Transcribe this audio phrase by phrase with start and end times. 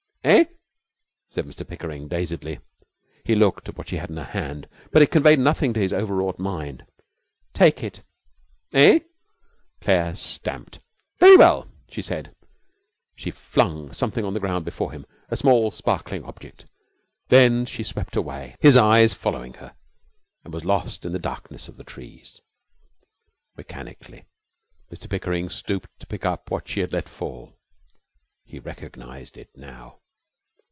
[0.23, 0.45] 'Eh?'
[1.31, 2.59] said Mr Pickering, dazedly.
[3.25, 5.91] He looked at what she had in her hand, but it conveyed nothing to his
[5.91, 6.85] overwrought mind.
[7.53, 8.03] 'Take it!'
[8.71, 8.99] 'Eh?'
[9.79, 10.79] Claire stamped.
[11.19, 12.35] 'Very well,' she said.
[13.15, 16.67] She flung something on the ground before him a small, sparkling object.
[17.29, 19.73] Then she swept away, his eyes following her,
[20.43, 22.41] and was lost in the darkness of the trees.
[23.57, 24.25] Mechanically
[24.93, 27.57] Mr Pickering stooped to pick up what she had let fall.
[28.43, 29.97] He recognized it now.